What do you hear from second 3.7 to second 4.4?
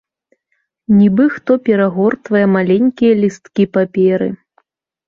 паперы.